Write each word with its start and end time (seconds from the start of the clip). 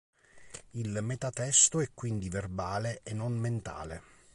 Il 0.71 0.97
metatesto 1.03 1.79
è 1.79 1.91
quindi 1.93 2.27
verbale 2.27 3.01
e 3.03 3.13
non 3.13 3.37
mentale. 3.37 4.01